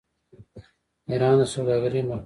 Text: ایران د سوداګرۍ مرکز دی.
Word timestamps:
ایران 1.09 1.35
د 1.39 1.41
سوداګرۍ 1.53 2.01
مرکز 2.03 2.15
دی. 2.17 2.19